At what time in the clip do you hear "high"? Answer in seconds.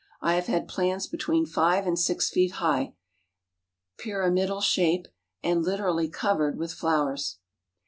2.53-2.95